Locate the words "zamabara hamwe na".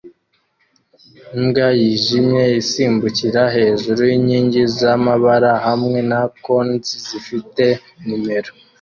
4.77-6.21